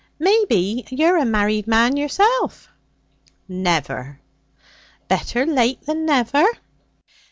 'Maybe 0.17 0.83
you're 0.89 1.17
a 1.17 1.25
married 1.25 1.67
man 1.67 1.95
yourself?' 1.95 2.69
'Never.' 3.47 4.19
'Better 5.07 5.45
late 5.45 5.85
than 5.85 6.07
never!' 6.07 6.47